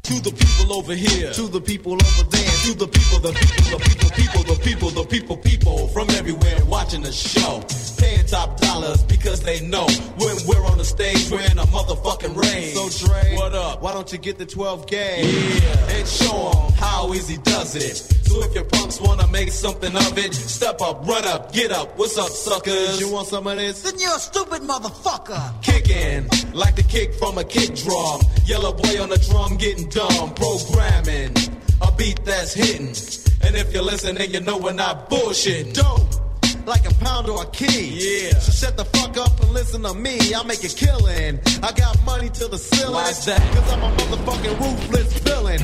To 0.03 0.19
the 0.19 0.31
people 0.31 0.73
over 0.73 0.93
here, 0.93 1.31
to 1.31 1.47
the 1.47 1.61
people 1.61 1.93
over 1.93 2.23
there, 2.29 2.51
to 2.65 2.73
the 2.73 2.87
people, 2.87 3.19
the 3.19 3.31
people, 3.33 3.69
the 3.69 3.79
people, 3.79 4.09
people, 4.09 4.43
the 4.43 4.59
people, 4.61 4.89
the 4.89 5.05
people, 5.05 5.37
people 5.37 5.87
from 5.89 6.09
everywhere 6.11 6.57
watching 6.65 7.01
the 7.01 7.11
show. 7.11 7.63
Paying 7.97 8.25
top 8.25 8.59
dollars 8.59 9.03
because 9.03 9.41
they 9.41 9.61
know 9.61 9.85
when 10.17 10.35
we're 10.47 10.65
on 10.65 10.79
the 10.79 10.85
stage, 10.85 11.29
we're 11.29 11.39
in 11.41 11.59
a 11.59 11.65
motherfucking 11.67 12.35
rain. 12.35 12.73
So 12.75 13.07
Dre, 13.07 13.35
what 13.37 13.53
up? 13.53 13.81
Why 13.81 13.93
don't 13.93 14.11
you 14.11 14.17
get 14.17 14.37
the 14.37 14.45
12 14.45 14.87
gauge? 14.87 15.61
Yeah, 15.63 15.95
and 15.95 16.07
show 16.07 16.49
'em 16.49 16.73
how 16.73 17.13
easy 17.13 17.37
does 17.37 17.75
it. 17.75 18.20
So 18.32 18.41
if 18.44 18.56
your 18.56 18.63
punks 18.63 19.02
wanna 19.02 19.28
make 19.28 19.52
something 19.52 19.94
of 19.94 20.17
it, 20.17 20.34
step 20.34 20.80
up, 20.80 21.06
run 21.06 21.26
up, 21.26 21.52
get 21.52 21.70
up. 21.70 21.98
What's 21.98 22.17
up, 22.17 22.30
suckers? 22.30 22.98
You 22.98 23.12
want 23.12 23.28
some 23.28 23.46
of 23.46 23.58
this? 23.58 23.82
Then 23.82 24.00
you're 24.00 24.15
a 24.15 24.20
stupid 24.20 24.62
motherfucker. 24.62 25.62
Kicking 25.62 26.30
like 26.54 26.78
the 26.78 26.84
kick 26.84 27.13
from 27.15 27.38
a 27.38 27.44
kick 27.44 27.76
drum. 27.76 28.22
Yellow 28.46 28.72
boy 28.72 29.02
on 29.02 29.10
the 29.10 29.17
drum 29.30 29.58
getting 29.58 29.89
dumb. 29.89 30.34
Programming 30.34 31.36
a 31.82 31.91
beat 31.98 32.24
that's 32.24 32.54
hitting. 32.54 32.96
And 33.44 33.58
if 33.58 33.74
you're 33.74 33.84
listening, 33.84 34.32
you 34.32 34.39
know 34.39 34.58
we're 34.58 34.72
not 34.72 35.10
bullshitting. 35.10 35.74
Dope. 35.74 36.65
Like 36.65 36.89
a 36.89 36.94
pound 37.04 37.28
or 37.28 37.44
a 37.44 37.48
key. 37.48 37.89
Yeah. 38.00 38.39
So 38.39 38.54
shut 38.54 38.78
the 38.78 38.86
fuck 38.86 39.17
up 39.17 39.41
and 39.41 39.52
listen 39.52 39.84
to 39.84 39.94
me. 39.94 40.34
I 40.34 40.41
make 40.44 40.63
a 40.63 40.70
killing. 40.70 41.41
I 41.62 41.74
got 41.74 42.02
money 42.06 42.30
to 42.30 42.48
the 42.48 42.58
ceiling. 42.58 42.94
Why's 42.94 43.26
that? 43.26 43.41
Cause 43.54 43.74
I'm 43.74 43.84
a 43.84 43.91
motherfucking 43.98 44.58
ruthless 44.58 45.20
villain. 45.20 45.62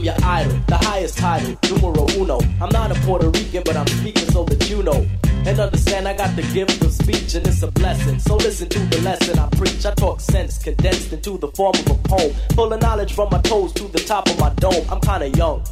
I'm 0.00 0.06
your 0.06 0.14
idol, 0.22 0.58
the 0.66 0.78
highest 0.78 1.18
title, 1.18 1.58
numero 1.68 2.06
uno. 2.12 2.40
I'm 2.58 2.70
not 2.70 2.90
a 2.90 2.94
Puerto 3.02 3.28
Rican, 3.28 3.62
but 3.66 3.76
I'm 3.76 3.86
speaking 3.86 4.26
so 4.30 4.44
that 4.44 4.70
you 4.70 4.82
know. 4.82 5.06
And 5.44 5.60
understand 5.60 6.08
I 6.08 6.16
got 6.16 6.34
the 6.36 6.42
gift 6.54 6.82
of 6.82 6.90
speech 6.90 7.34
and 7.34 7.46
it's 7.46 7.62
a 7.62 7.70
blessing. 7.70 8.18
So 8.18 8.36
listen 8.36 8.70
to 8.70 8.78
the 8.78 9.02
lesson 9.02 9.38
I 9.38 9.46
preach. 9.50 9.84
I 9.84 9.92
talk 9.92 10.20
sense 10.20 10.56
condensed 10.56 11.12
into 11.12 11.36
the 11.36 11.48
form 11.48 11.74
of 11.74 11.90
a 11.90 12.08
poem. 12.08 12.34
Full 12.54 12.72
of 12.72 12.80
knowledge 12.80 13.12
from 13.12 13.28
my 13.30 13.42
toes 13.42 13.74
to 13.74 13.88
the 13.88 13.98
top 13.98 14.26
of 14.30 14.40
my 14.40 14.48
dome. 14.54 14.86
I'm 14.90 15.02
kinda 15.02 15.28
young, 15.36 15.62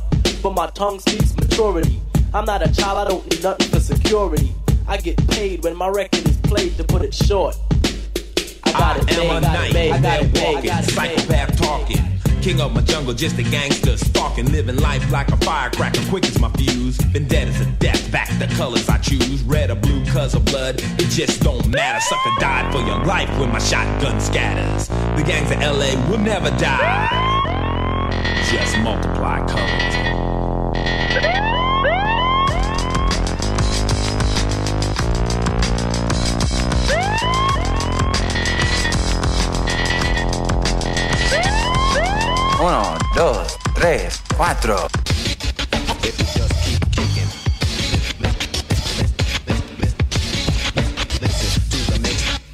but 0.42 0.52
my 0.52 0.66
tongue 0.74 0.98
speaks 1.00 1.34
maturity. 1.34 1.98
I'm 2.34 2.44
not 2.44 2.60
a 2.60 2.70
child, 2.70 2.98
I 2.98 3.08
don't 3.08 3.24
need 3.30 3.42
nothing 3.42 3.68
for 3.68 3.80
security. 3.80 4.54
I 4.86 4.98
get 4.98 5.16
paid 5.28 5.64
when 5.64 5.74
my 5.74 5.88
record 5.88 6.28
is 6.28 6.36
played 6.36 6.76
to 6.76 6.84
put 6.84 7.00
it 7.00 7.14
short. 7.14 7.56
I 8.64 8.72
got 8.72 8.98
it 8.98 9.10
am 9.10 9.26
made, 9.26 9.38
a 9.38 9.40
got 9.40 9.68
it 9.68 9.72
made, 9.72 9.92
I 9.92 10.00
got 10.02 10.20
it 10.20 10.34
made, 10.34 10.56
I 10.58 10.60
got 10.60 10.86
it 10.86 10.96
made. 10.96 11.18
psychopath 11.18 11.56
talking. 11.56 12.17
King 12.42 12.60
of 12.60 12.72
my 12.72 12.80
jungle, 12.82 13.14
just 13.14 13.38
a 13.38 13.42
gangster 13.42 13.96
stalking, 13.96 14.50
living 14.52 14.76
life 14.76 15.10
like 15.10 15.28
a 15.28 15.36
firecracker, 15.38 16.00
quick 16.08 16.24
as 16.24 16.38
my 16.38 16.50
fuse. 16.52 16.96
Been 17.12 17.26
dead 17.26 17.48
as 17.48 17.60
a 17.60 17.66
death, 17.72 18.10
back 18.12 18.28
the 18.38 18.46
colors 18.54 18.88
I 18.88 18.98
choose, 18.98 19.42
red 19.42 19.70
or 19.70 19.74
blue, 19.74 20.04
cause 20.06 20.34
of 20.34 20.44
blood. 20.44 20.76
It 20.98 21.10
just 21.10 21.42
don't 21.42 21.66
matter. 21.68 22.00
Sucker 22.00 22.40
died 22.40 22.72
for 22.72 22.80
your 22.80 23.04
life 23.04 23.28
when 23.38 23.50
my 23.50 23.58
shotgun 23.58 24.20
scatters. 24.20 24.88
The 24.88 25.24
gangs 25.26 25.50
of 25.50 25.58
LA 25.60 26.10
will 26.10 26.18
never 26.18 26.50
die. 26.58 27.08
Just 28.50 28.78
multiply 28.78 29.44
colors. 29.46 31.37
Uno, 42.60 42.98
dos, 43.14 43.56
tres, 43.76 44.20
cuatro. 44.36 44.88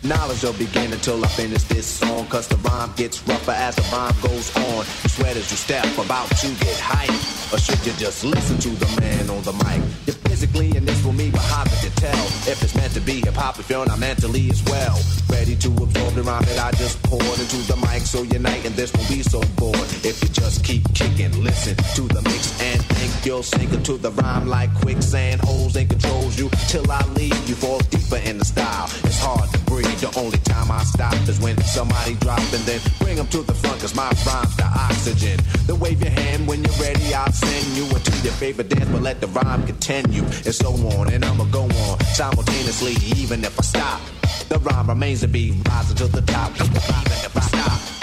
Knowledge 0.03 0.43
will 0.43 0.53
begin 0.53 0.93
until 0.93 1.25
I 1.25 1.29
finish 1.29 1.63
this 1.63 1.87
song. 1.87 2.27
Cause 2.27 2.49
the 2.49 2.57
rhyme 2.57 2.93
gets 2.97 3.27
rougher 3.27 3.53
as 3.53 3.77
the 3.77 3.83
rhyme 3.91 4.15
goes 4.21 4.55
on. 4.57 4.85
You 5.05 5.09
sweat 5.09 5.37
as 5.39 5.51
you 5.51 5.57
step 5.57 5.87
about 5.97 6.29
to 6.29 6.49
get 6.49 6.79
hype. 6.79 7.11
Or 7.55 7.59
should 7.59 7.87
you 7.87 7.93
just 7.95 8.25
listen 8.25 8.59
to 8.59 8.69
the 8.69 9.01
man 9.01 9.31
on 9.31 9.43
the 9.43 9.53
mic? 9.65 10.24
You're 10.35 10.49
physically 10.49 10.77
in 10.77 10.85
this 10.85 11.05
with 11.05 11.15
me, 11.15 11.31
but 11.31 11.41
could 11.71 11.85
you 11.85 11.91
tell? 11.91 12.25
If 12.51 12.61
it's 12.61 12.75
meant 12.75 12.93
to 12.95 13.01
be 13.01 13.21
hip 13.21 13.35
hop, 13.35 13.61
if 13.61 13.71
you're 13.71 13.87
not 13.87 14.01
mentally 14.01 14.51
as 14.51 14.65
well. 14.65 14.99
Ready 15.31 15.55
to 15.57 15.69
absorb 15.69 16.15
the 16.15 16.23
rhyme 16.25 16.43
that 16.43 16.59
I 16.59 16.73
just 16.77 17.01
poured 17.05 17.39
into 17.39 17.57
the 17.71 17.77
mic. 17.77 18.03
So 18.03 18.23
unite 18.23 18.65
and 18.67 18.75
this 18.75 18.93
won't 18.95 19.09
be 19.09 19.23
so 19.23 19.41
bored. 19.55 19.79
If 20.03 20.21
you 20.23 20.29
just 20.31 20.65
keep 20.65 20.83
kicking, 20.93 21.31
listen 21.41 21.77
to 21.77 22.03
the 22.09 22.21
mix 22.23 22.61
and 22.61 22.83
think 22.83 23.25
you'll 23.25 23.45
sink 23.45 23.73
into 23.73 23.97
the 23.97 24.11
rhyme 24.11 24.49
like 24.49 24.75
quicksand. 24.75 25.41
Holes 25.41 25.77
and 25.77 25.89
controls 25.89 26.37
you 26.37 26.51
till 26.67 26.91
I 26.91 27.05
leave. 27.15 27.49
You 27.49 27.55
fall 27.55 27.79
deeper 27.91 28.17
in 28.17 28.39
the 28.39 28.45
style. 28.45 28.91
It's 29.05 29.21
hard 29.21 29.49
to 29.53 29.59
breathe. 29.71 29.87
The 30.01 30.13
only 30.19 30.39
time 30.39 30.71
I 30.71 30.83
stop 30.83 31.15
is 31.29 31.39
when 31.39 31.57
somebody 31.63 32.15
drop 32.15 32.41
and 32.41 32.65
then 32.67 32.81
bring 32.99 33.17
them 33.17 33.29
to 33.29 33.43
the 33.43 33.55
front 33.55 33.81
cause 33.81 33.95
my 33.95 34.11
rhyme's 34.27 34.57
the 34.57 34.65
oxygen. 34.65 35.39
Then 35.67 35.79
wave 35.79 36.03
your 36.03 36.11
hand 36.11 36.49
when 36.49 36.65
you're 36.65 36.81
ready, 36.81 37.15
I'll 37.15 37.33
send 37.33 37.67
you 37.77 37.85
into 37.85 38.13
your 38.25 38.35
favorite 38.35 38.69
dance, 38.69 38.89
but 38.91 39.03
let 39.03 39.21
the 39.21 39.29
rhyme 39.29 39.65
continue 39.67 40.24
and 40.25 40.55
so 40.55 40.71
on. 40.97 41.13
And 41.13 41.25
I'ma 41.25 41.45
go 41.45 41.65
on 41.65 42.01
simultaneously, 42.15 42.95
even 43.21 43.45
if 43.45 43.59
I 43.59 43.63
stop. 43.63 44.01
The 44.49 44.59
rhyme 44.59 44.89
remains 44.89 45.21
to 45.21 45.29
be 45.29 45.53
rising 45.69 45.97
to 45.97 46.07
the 46.07 46.23
top. 46.23 46.51
Even 46.61 46.77
if 46.77 47.37
I 47.37 47.41
stop. 47.41 47.94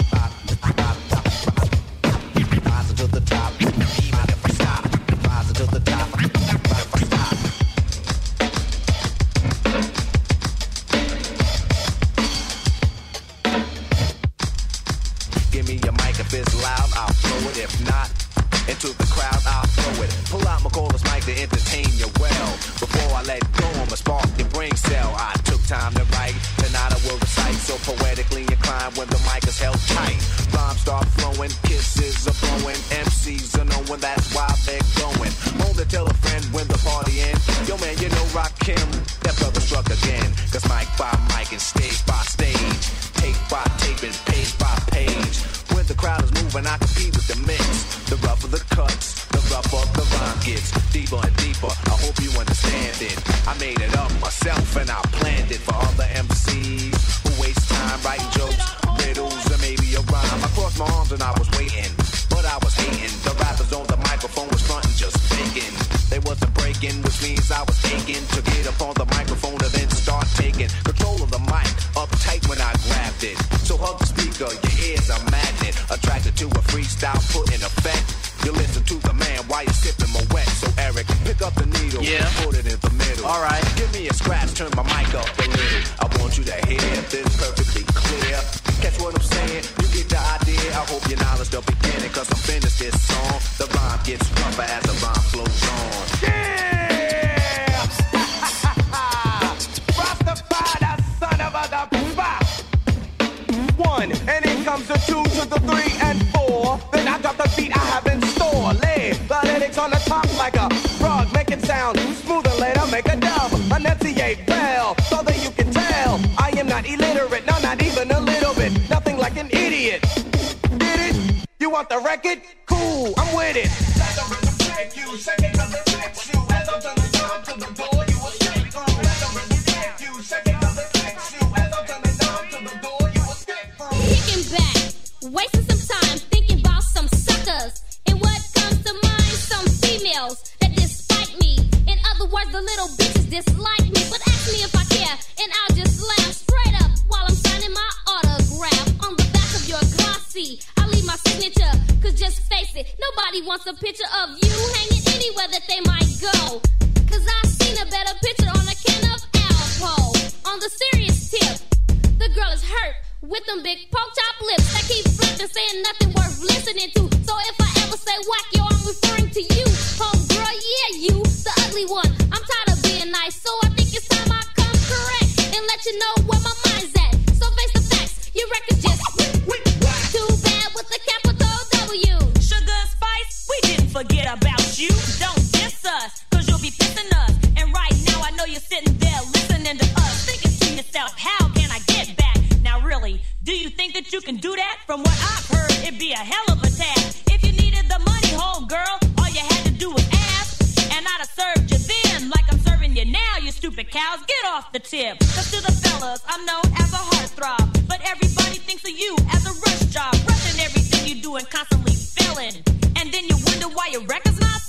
You 194.12 194.20
can 194.20 194.36
do 194.36 194.54
that? 194.54 194.78
From 194.86 195.00
what 195.00 195.16
I've 195.24 195.46
heard, 195.46 195.72
it'd 195.86 195.98
be 195.98 196.12
a 196.12 196.16
hell 196.16 196.44
of 196.52 196.62
a 196.62 196.68
task. 196.68 197.22
If 197.32 197.42
you 197.44 197.52
needed 197.52 197.88
the 197.88 197.98
money, 198.00 198.28
home 198.36 198.66
girl, 198.66 198.98
all 199.18 199.28
you 199.28 199.40
had 199.40 199.64
to 199.64 199.70
do 199.72 199.90
was 199.90 200.06
ask. 200.12 200.92
And 200.92 201.06
I'd 201.06 201.24
have 201.24 201.32
served 201.32 201.70
you 201.70 201.78
then, 201.78 202.28
like 202.28 202.44
I'm 202.52 202.58
serving 202.60 202.94
you 202.94 203.06
now, 203.06 203.38
you 203.40 203.50
stupid 203.50 203.90
cows. 203.90 204.20
Get 204.26 204.44
off 204.52 204.70
the 204.72 204.80
tip. 204.80 205.18
Cause 205.20 205.50
to 205.52 205.62
the 205.62 205.72
fellas, 205.72 206.22
I'm 206.28 206.44
known 206.44 206.66
as 206.76 206.92
a 206.92 207.02
heartthrob. 207.10 207.88
But 207.88 208.00
everybody 208.04 208.58
thinks 208.58 208.84
of 208.84 208.98
you 208.98 209.16
as 209.32 209.46
a 209.46 209.54
rush 209.64 209.84
job. 209.86 210.12
Rushing 210.28 210.60
everything 210.60 211.08
you 211.08 211.22
do 211.22 211.36
and 211.36 211.48
constantly 211.48 211.94
failing. 211.94 212.56
And 212.96 213.12
then 213.12 213.24
you 213.24 213.36
wonder 213.46 213.68
why 213.68 213.88
your 213.92 214.02
record's 214.02 214.40
not? 214.40 214.61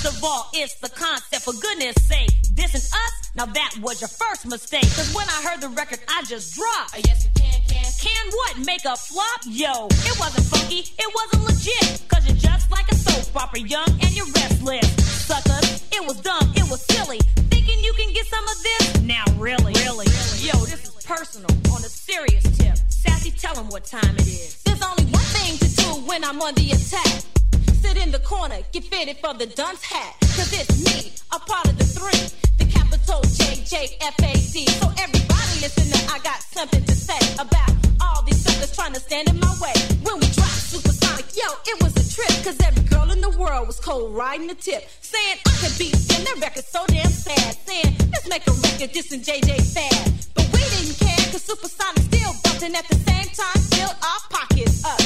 First 0.00 0.16
of 0.16 0.24
all, 0.24 0.48
it's 0.54 0.76
the 0.76 0.88
concept, 0.88 1.44
for 1.44 1.52
goodness 1.52 1.94
sake. 2.08 2.32
Dissing 2.56 2.88
us? 2.88 3.30
Now 3.36 3.44
that 3.44 3.74
was 3.82 4.00
your 4.00 4.08
first 4.08 4.46
mistake. 4.46 4.88
Cause 4.96 5.12
when 5.14 5.28
I 5.28 5.42
heard 5.44 5.60
the 5.60 5.68
record, 5.68 5.98
I 6.08 6.22
just 6.24 6.56
dropped. 6.56 6.96
yes, 7.04 7.28
can, 7.36 7.60
can. 7.68 7.84
Can 8.00 8.32
what? 8.32 8.64
Make 8.64 8.86
a 8.86 8.96
flop? 8.96 9.40
Yo, 9.44 9.88
it 9.92 10.18
wasn't 10.18 10.46
funky, 10.46 10.88
it 10.88 11.10
wasn't 11.14 11.44
legit. 11.44 12.08
Cause 12.08 12.26
you're 12.26 12.38
just 12.38 12.70
like 12.70 12.90
a 12.90 12.94
soap 12.94 13.36
opera, 13.36 13.60
young 13.60 13.90
and 14.00 14.16
you're 14.16 14.24
restless. 14.40 14.88
Suckers, 15.04 15.84
it 15.92 16.00
was 16.06 16.18
dumb, 16.22 16.50
it 16.56 16.64
was 16.70 16.80
silly. 16.96 17.18
Thinking 17.52 17.84
you 17.84 17.92
can 17.92 18.10
get 18.14 18.24
some 18.24 18.44
of 18.44 18.56
this? 18.62 19.02
Now 19.02 19.24
really, 19.36 19.74
really, 19.84 20.06
yo, 20.40 20.56
this 20.64 20.88
is 20.88 21.04
personal, 21.04 21.50
on 21.76 21.84
a 21.84 21.92
serious 21.92 22.44
tip. 22.56 22.78
Sassy, 22.88 23.32
tell 23.32 23.54
them 23.54 23.68
what 23.68 23.84
time 23.84 24.16
it 24.16 24.26
is. 24.26 24.62
There's 24.62 24.80
only 24.80 25.04
one 25.12 25.28
thing 25.36 25.58
to 25.58 25.76
do 25.76 25.88
when 26.08 26.24
I'm 26.24 26.40
on 26.40 26.54
the 26.54 26.70
attack. 26.70 27.39
Sit 27.80 27.96
in 27.96 28.10
the 28.12 28.18
corner, 28.18 28.58
get 28.72 28.84
fitted 28.84 29.16
for 29.16 29.32
the 29.32 29.46
dunce 29.46 29.82
hat. 29.82 30.14
Cause 30.36 30.52
it's 30.52 30.76
me, 30.84 31.12
a 31.32 31.38
part 31.40 31.66
of 31.66 31.78
the 31.78 31.84
three. 31.84 32.28
The 32.58 32.70
capital 32.70 33.22
J-J-F-A-D. 33.24 34.66
So 34.68 34.86
everybody 35.00 35.54
listen 35.64 35.88
I 36.12 36.18
got 36.18 36.42
something 36.42 36.84
to 36.84 36.92
say 36.94 37.18
about 37.40 37.72
all 38.02 38.22
these 38.22 38.38
suckers 38.44 38.76
trying 38.76 38.92
to 38.92 39.00
stand 39.00 39.30
in 39.30 39.40
my 39.40 39.54
way. 39.64 39.72
When 40.04 40.20
we 40.20 40.28
dropped 40.36 40.60
Supersonic, 40.68 41.24
yo, 41.32 41.48
it 41.72 41.82
was 41.82 41.96
a 41.96 42.04
trip. 42.04 42.44
Cause 42.44 42.60
every 42.60 42.84
girl 42.84 43.10
in 43.10 43.22
the 43.22 43.30
world 43.40 43.66
was 43.66 43.80
cold 43.80 44.14
riding 44.14 44.48
the 44.48 44.54
tip. 44.54 44.84
Saying 45.00 45.38
I 45.48 45.52
could 45.64 45.72
beat 45.78 45.96
them, 45.96 46.24
their 46.24 46.36
record 46.36 46.64
so 46.64 46.84
damn 46.86 47.08
sad. 47.08 47.56
Saying, 47.64 47.96
let's 48.12 48.28
make 48.28 48.46
a 48.46 48.52
record, 48.52 48.92
and 48.92 49.24
JJ 49.24 49.56
fad. 49.72 50.12
But 50.34 50.52
we 50.52 50.60
didn't 50.68 51.00
care, 51.00 51.24
cause 51.32 51.48
Supersonic 51.48 52.04
still 52.12 52.34
bumping 52.44 52.76
at 52.76 52.86
the 52.92 52.98
same 53.08 53.28
time, 53.32 53.60
filled 53.72 53.96
our 54.04 54.20
pockets 54.28 54.84
up. 54.84 54.99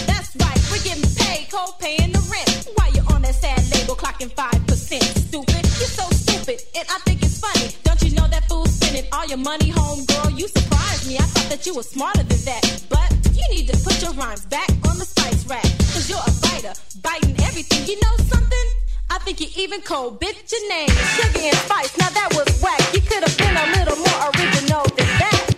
Paid, 1.55 1.67
co-paying 1.67 2.13
the 2.13 2.23
rent. 2.31 2.69
While 2.75 2.93
you're 2.93 3.15
on 3.15 3.23
that 3.23 3.35
sad 3.35 3.63
label, 3.71 3.95
clocking 3.95 4.31
5%. 4.31 5.03
Stupid, 5.29 5.63
you're 5.79 5.95
so 6.01 6.09
stupid, 6.11 6.61
and 6.77 6.87
I 6.91 6.99
think 7.07 7.23
it's 7.23 7.39
funny. 7.39 7.71
Don't 7.85 8.03
you 8.03 8.11
know 8.17 8.27
that 8.29 8.49
fool's 8.49 8.75
spending 8.75 9.05
all 9.13 9.27
your 9.27 9.39
money, 9.39 9.71
home 9.71 10.05
girl? 10.07 10.31
You 10.31 10.49
surprised 10.49 11.07
me, 11.09 11.17
I 11.17 11.23
thought 11.23 11.49
that 11.51 11.67
you 11.67 11.75
were 11.75 11.83
smarter 11.83 12.23
than 12.23 12.43
that. 12.45 12.83
But 12.89 13.11
you 13.35 13.45
need 13.51 13.69
to 13.69 13.77
put 13.85 14.03
your 14.03 14.13
rhymes 14.15 14.45
back 14.47 14.71
on 14.89 14.99
the 14.99 15.05
spice 15.05 15.47
rack. 15.47 15.65
Cause 15.95 16.09
you're 16.09 16.19
a 16.19 16.35
biter, 16.43 16.75
biting 17.03 17.37
everything. 17.43 17.87
You 17.87 18.01
know 18.03 18.15
something? 18.27 18.67
I 19.11 19.19
think 19.19 19.41
you 19.41 19.49
even 19.57 19.81
cold 19.83 20.19
bit 20.21 20.37
your 20.51 20.69
name. 20.69 20.91
Sugar 20.91 21.39
and 21.39 21.57
spice, 21.57 21.97
now 21.99 22.11
that 22.11 22.35
was 22.35 22.51
whack. 22.63 22.83
You 22.95 23.01
could 23.01 23.23
have 23.23 23.37
been 23.39 23.57
a 23.57 23.67
little 23.79 23.99
more 23.99 24.21
original 24.35 24.85
than 24.97 25.11
that. 25.23 25.54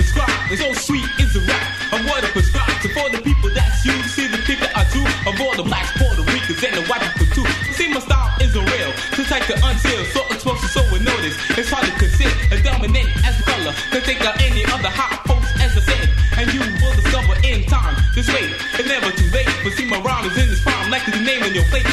Described. 0.00 0.32
And 0.48 0.58
so 0.58 0.72
sweet 0.72 1.04
is 1.20 1.36
the 1.36 1.40
rap. 1.44 1.80
I 1.92 2.28
prescribe. 2.32 2.70
So 2.80 2.88
for 2.96 3.08
the 3.12 3.20
people 3.20 3.50
that's 3.52 3.84
you, 3.84 3.92
see 4.08 4.28
the 4.28 4.40
picture 4.48 4.68
I 4.72 4.84
do 4.88 5.04
of 5.28 5.36
all 5.40 5.54
the 5.56 5.64
blacks, 5.64 5.92
Puerto 6.00 6.24
Ricans, 6.24 6.62
and 6.64 6.74
the 6.76 6.84
white 6.88 7.04
people 7.12 7.28
too. 7.32 7.46
See 7.76 7.88
my 7.92 8.00
style 8.00 8.28
isn't 8.40 8.60
real. 8.60 8.90
So 9.16 9.24
type 9.24 9.44
to 9.48 9.56
unseal, 9.60 10.04
so 10.16 10.20
exposed 10.32 10.64
so 10.72 10.80
we 10.92 11.00
notice. 11.00 11.36
It's 11.56 11.68
hard 11.68 11.84
to 11.88 11.94
consider 12.00 12.32
a 12.52 12.56
dominant 12.62 13.08
as 13.24 13.36
a 13.40 13.44
color. 13.44 13.72
Can 13.92 14.02
take 14.02 14.20
out 14.24 14.40
any 14.40 14.64
other 14.72 14.88
hot 14.88 15.24
post 15.28 15.48
as 15.60 15.76
I 15.76 15.82
said. 15.84 16.08
And 16.40 16.46
you 16.56 16.60
will 16.80 16.96
discover 16.96 17.36
in 17.44 17.68
time. 17.68 17.96
Just 18.16 18.32
wait, 18.32 18.48
it's 18.80 18.88
never 18.88 19.12
too 19.12 19.28
late. 19.32 19.48
But 19.64 19.72
see 19.76 19.84
my 19.88 20.00
rhyme 20.00 20.24
is 20.24 20.36
in 20.36 20.48
this 20.48 20.62
prime, 20.64 20.90
like 20.90 21.04
the 21.04 21.20
name 21.20 21.44
in 21.44 21.52
your 21.54 21.64
plate. 21.68 21.86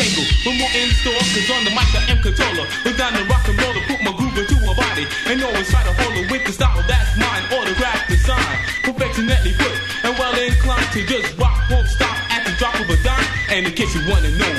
Tangle. 0.00 0.24
But 0.44 0.54
more 0.56 0.72
in 0.72 0.88
store, 0.96 1.20
cause 1.20 1.50
on 1.52 1.64
the 1.64 1.72
mic 1.76 1.88
I 1.92 2.02
am 2.08 2.20
controller. 2.24 2.66
Who's 2.84 2.96
down 2.96 3.12
the 3.12 3.24
rock 3.28 3.44
and 3.48 3.56
roll 3.60 3.74
to 3.76 3.82
put 3.84 4.00
my 4.00 4.12
groove 4.16 4.36
into 4.36 4.56
a 4.56 4.74
body. 4.74 5.04
And 5.28 5.42
always 5.44 5.68
try 5.68 5.84
to 5.84 5.92
hold 5.92 6.14
it 6.16 6.30
with 6.32 6.44
the 6.46 6.52
style 6.52 6.80
that's 6.88 7.12
mine. 7.20 7.44
Autograph 7.52 8.08
design, 8.08 8.56
perfectionately 8.82 9.52
put. 9.60 9.74
And 10.04 10.16
well 10.16 10.34
inclined 10.40 10.88
to 10.96 11.00
just 11.04 11.36
rock, 11.36 11.56
won't 11.68 11.88
stop 11.88 12.16
at 12.32 12.46
the 12.46 12.52
drop 12.56 12.74
of 12.80 12.88
a 12.88 12.96
dime. 13.04 13.28
And 13.50 13.66
in 13.66 13.72
case 13.72 13.94
you 13.94 14.02
wanna 14.08 14.32
know, 14.40 14.52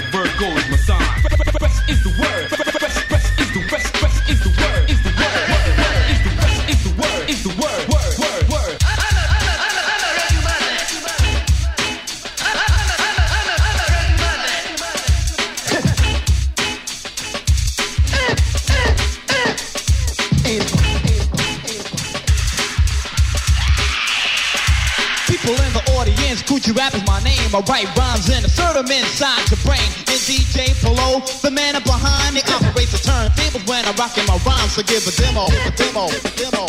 audience, 26.50 26.70
rap 26.78 26.94
is 26.96 27.06
my 27.06 27.22
name. 27.24 27.38
I 27.54 27.60
write 27.68 27.88
rhymes 27.98 28.30
and 28.30 28.46
assert 28.46 28.74
them 28.74 28.90
inside 28.90 29.50
your 29.50 29.60
brain. 29.66 29.84
And 30.08 30.20
DJ 30.26 30.74
Polo, 30.82 31.20
the 31.42 31.52
man 31.52 31.76
up 31.76 31.84
behind 31.84 32.36
the 32.36 32.44
operates 32.52 32.92
the 32.92 32.98
turntables 32.98 33.68
when 33.68 33.86
I'm 33.86 33.96
rocking 33.96 34.26
my 34.26 34.38
rhymes. 34.46 34.74
So 34.74 34.84
give 34.84 35.06
a 35.08 35.12
demo, 35.12 35.46
a 35.46 35.72
demo, 35.76 36.08
a 36.08 36.30
demo. 36.38 36.68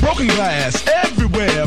Broken 0.00 0.26
glass 0.28 0.86
everywhere. 0.86 1.66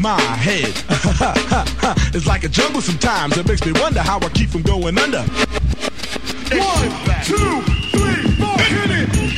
my 0.00 0.18
head. 0.20 0.72
it's 2.14 2.26
like 2.26 2.44
a 2.44 2.48
jungle 2.48 2.80
sometimes. 2.80 3.36
It 3.36 3.46
makes 3.46 3.64
me 3.64 3.72
wonder 3.72 4.00
how 4.00 4.18
I 4.18 4.28
keep 4.30 4.50
from 4.50 4.62
going 4.62 4.98
under. 4.98 5.20
One, 5.20 6.90
two, 7.24 7.62
three, 7.92 8.34
four, 8.36 8.58
hit 8.58 8.90
it. 8.90 9.29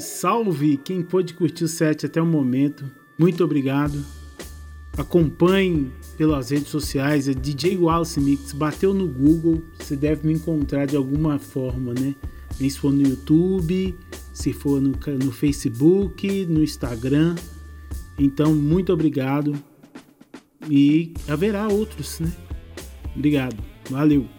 Salve 0.00 0.76
quem 0.76 1.02
pôde 1.02 1.34
curtir 1.34 1.64
o 1.64 1.68
set 1.68 2.06
até 2.06 2.20
o 2.20 2.26
momento. 2.26 2.84
Muito 3.18 3.42
obrigado. 3.42 4.04
Acompanhe 4.96 5.92
pelas 6.16 6.50
redes 6.50 6.68
sociais, 6.68 7.28
é 7.28 7.34
DJ 7.34 7.76
Wallace 7.76 8.18
Mix. 8.20 8.52
Bateu 8.52 8.94
no 8.94 9.06
Google, 9.06 9.62
você 9.78 9.94
deve 9.94 10.26
me 10.26 10.34
encontrar 10.34 10.86
de 10.86 10.96
alguma 10.96 11.38
forma, 11.38 11.92
né? 11.92 12.14
Nem 12.58 12.70
se 12.70 12.78
for 12.78 12.92
no 12.92 13.02
YouTube, 13.02 13.94
se 14.32 14.52
for 14.52 14.80
no, 14.80 14.92
no 15.22 15.32
Facebook, 15.32 16.46
no 16.46 16.62
Instagram. 16.62 17.34
Então, 18.18 18.54
muito 18.54 18.92
obrigado. 18.92 19.54
E 20.68 21.12
haverá 21.28 21.68
outros, 21.68 22.20
né? 22.20 22.32
Obrigado. 23.14 23.56
Valeu. 23.90 24.35